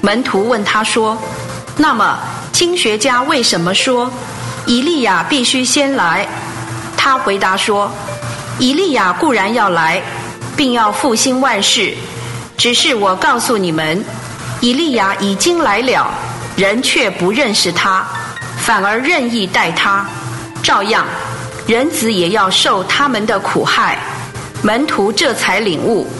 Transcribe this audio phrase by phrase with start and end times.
[0.00, 1.16] 门徒问他说
[1.76, 2.18] ：“那么
[2.52, 4.10] 经学家为什么说
[4.66, 6.26] 以利亚必须先来？”
[6.96, 7.90] 他回答说
[8.58, 10.00] ：“以利亚固然要来，
[10.56, 11.94] 并要复兴万事，
[12.56, 14.04] 只是我告诉你们，
[14.60, 16.08] 以利亚已经来了，
[16.56, 18.06] 人却不认识他，
[18.58, 20.06] 反而任意待他。
[20.62, 21.04] 照样，
[21.66, 23.98] 人子也要受他们的苦害。”
[24.62, 26.10] 门徒这才领悟，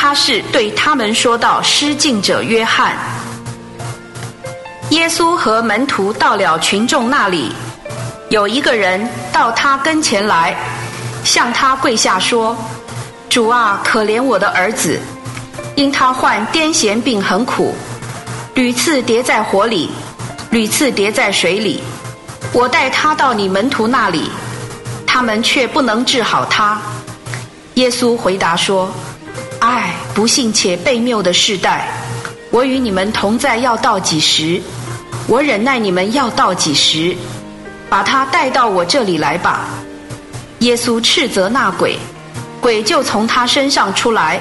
[0.00, 2.96] 他是对他们说到失敬者约翰。
[4.90, 7.50] 耶稣和门徒到了群众那里，
[8.30, 10.56] 有一个人到他跟前来，
[11.24, 12.56] 向他跪下说
[13.28, 15.00] ：“主啊，可怜我的儿子，
[15.74, 17.74] 因他患癫痫病很苦，
[18.54, 19.90] 屡次跌在火里，
[20.50, 21.82] 屡次跌在水里。
[22.52, 24.30] 我带他到你门徒那里，
[25.04, 26.80] 他们却不能治好他。”
[27.74, 28.88] 耶稣回答说
[29.70, 31.86] ：“唉，不幸且悖谬的世代，
[32.50, 34.62] 我与你们同在要到几时？
[35.26, 37.14] 我忍耐你们要到几时？
[37.90, 39.66] 把他带到我这里来吧。”
[40.60, 41.98] 耶稣斥责那鬼，
[42.62, 44.40] 鬼就从他身上出来。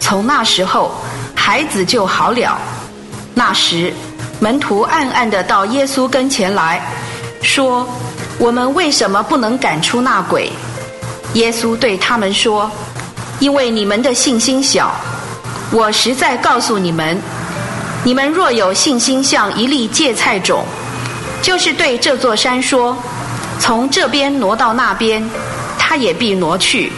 [0.00, 0.92] 从那时候，
[1.36, 2.58] 孩子就好了。
[3.34, 3.94] 那时，
[4.40, 6.84] 门徒暗暗的到耶稣跟前来
[7.42, 7.88] 说
[8.40, 10.50] ：“我们为什么不能赶出那鬼？”
[11.34, 12.68] 耶稣对他们说
[13.38, 14.94] ：“因为你们的信心小，
[15.70, 17.16] 我实在告诉你们，
[18.02, 20.64] 你们若有信心像一粒芥菜种，
[21.40, 22.96] 就是对这座山说，
[23.60, 25.22] 从这边挪到那边，
[25.78, 26.92] 它也必挪去，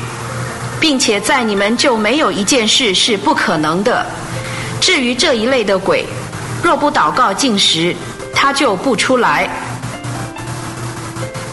[0.81, 4.07] 并且在你们就没有一件事是不可能的。
[4.81, 6.07] 至于这一类的鬼，
[6.63, 7.95] 若不祷告进食，
[8.35, 9.49] 他就不出来。”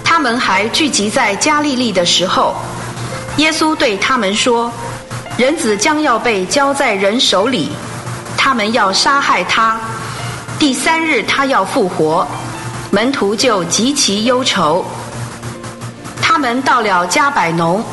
[0.04, 2.56] 他们还聚集在加利利的时候，
[3.38, 4.72] 耶稣对他们说
[5.38, 7.70] ：“人子将要被交在人手里，
[8.36, 9.80] 他们要杀害他。
[10.58, 12.28] 第三日他要复活。”
[12.90, 14.86] 门徒就极其忧愁。
[16.22, 17.84] 他们到了加百农，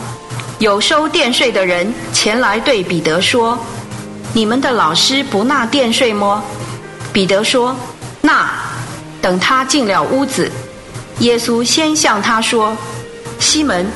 [0.60, 3.58] 有收殿税的人前来对彼得说
[4.32, 6.40] ：“你们的老师不纳殿税么？”
[7.12, 7.74] 彼得说
[8.22, 8.50] ：“纳。”
[9.20, 10.50] 等他进了屋子。
[11.18, 12.76] 耶稣先向他说
[13.40, 13.86] ：“西门，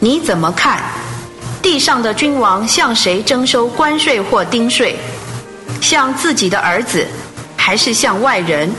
[0.00, 0.80] 你怎么看？
[1.60, 4.96] 地上的君王向谁征收关税或丁税？
[5.80, 7.06] 向自己的儿子，
[7.56, 8.70] 还是向外人？”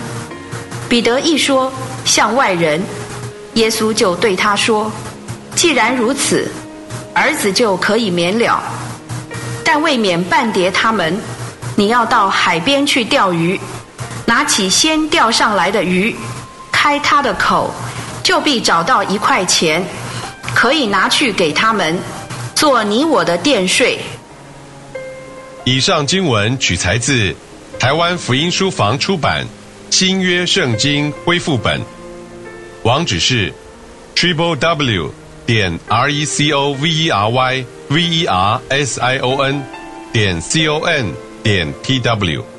[0.88, 1.72] 彼得一说
[2.06, 2.82] 向外人，
[3.56, 4.92] 耶稣就对他说
[5.56, 6.50] ：“既然如此，
[7.14, 8.64] 儿子就可以免了。
[9.64, 11.20] 但未免半叠他们，
[11.76, 13.60] 你要到海边去钓鱼，
[14.26, 16.16] 拿起先钓上来的鱼。”
[16.72, 17.72] 开他的口，
[18.24, 19.86] 就必找到一块钱，
[20.54, 21.98] 可以拿去给他们，
[22.56, 24.00] 做你我的殿税。
[25.66, 27.36] 以上经文取材自
[27.80, 29.46] 台湾福音书房出版
[29.90, 31.80] 《新约圣经恢复本》，
[32.84, 33.54] 网址是
[34.16, 35.14] triple w
[35.46, 39.42] 点 r e c o v e r y v e r s i o
[39.42, 39.64] n
[40.12, 42.59] 点 c o n 点 t w。